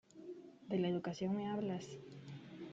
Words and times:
¿De 0.69 0.79
la 0.79 0.87
educación 0.87 1.37
me 1.37 1.45
hablas? 1.45 1.85